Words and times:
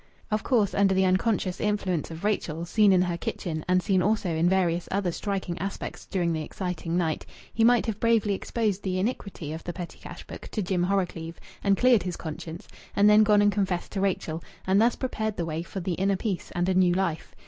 Of 0.31 0.41
course, 0.43 0.73
under 0.73 0.95
the 0.95 1.05
unconscious 1.05 1.61
influence 1.61 2.09
of 2.09 2.23
Rachel, 2.23 2.65
seen 2.65 2.91
in 2.91 3.03
her 3.03 3.17
kitchen 3.19 3.63
and 3.67 3.83
seen 3.83 4.01
also 4.01 4.29
in 4.29 4.49
various 4.49 4.87
other 4.89 5.11
striking 5.11 5.55
aspects 5.59 6.07
during 6.07 6.33
the 6.33 6.41
exciting 6.41 6.97
night, 6.97 7.23
he 7.53 7.63
might 7.63 7.85
have 7.85 7.99
bravely 7.99 8.33
exposed 8.33 8.81
the 8.81 8.97
iniquity 8.97 9.53
of 9.53 9.63
the 9.63 9.73
petty 9.73 9.99
cash 9.99 10.25
book 10.25 10.47
to 10.53 10.63
Jim 10.63 10.81
Horrocleave, 10.85 11.39
and 11.63 11.77
cleared 11.77 12.01
his 12.01 12.17
conscience, 12.17 12.67
and 12.95 13.07
then 13.07 13.21
gone 13.21 13.43
and 13.43 13.51
confessed 13.51 13.91
to 13.91 14.01
Rachel, 14.01 14.43
and 14.65 14.81
thus 14.81 14.95
prepared 14.95 15.37
the 15.37 15.45
way 15.45 15.61
for 15.61 15.81
the 15.81 15.93
inner 15.93 16.17
peace 16.17 16.51
and 16.55 16.67
a 16.67 16.73
new 16.73 16.95
life. 16.95 17.35